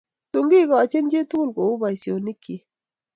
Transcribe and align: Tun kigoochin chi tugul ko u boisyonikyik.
Tun 0.31 0.45
kigoochin 0.51 1.09
chi 1.11 1.19
tugul 1.29 1.49
ko 1.55 1.61
u 1.73 1.79
boisyonikyik. 1.81 2.63